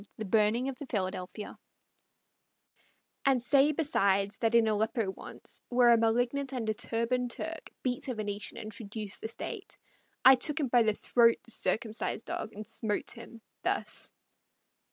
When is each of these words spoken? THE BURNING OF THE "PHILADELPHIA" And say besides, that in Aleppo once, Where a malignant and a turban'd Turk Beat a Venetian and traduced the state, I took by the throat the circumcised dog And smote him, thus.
THE 0.17 0.25
BURNING 0.25 0.67
OF 0.67 0.79
THE 0.79 0.87
"PHILADELPHIA" 0.87 1.55
And 3.23 3.39
say 3.39 3.71
besides, 3.71 4.35
that 4.37 4.55
in 4.55 4.67
Aleppo 4.67 5.11
once, 5.11 5.61
Where 5.69 5.91
a 5.91 5.97
malignant 5.99 6.53
and 6.53 6.67
a 6.67 6.73
turban'd 6.73 7.29
Turk 7.29 7.69
Beat 7.83 8.07
a 8.07 8.15
Venetian 8.15 8.57
and 8.57 8.71
traduced 8.71 9.21
the 9.21 9.27
state, 9.27 9.77
I 10.25 10.33
took 10.33 10.57
by 10.71 10.81
the 10.81 10.93
throat 10.95 11.37
the 11.43 11.51
circumcised 11.51 12.25
dog 12.25 12.51
And 12.53 12.67
smote 12.67 13.11
him, 13.11 13.41
thus. 13.61 14.11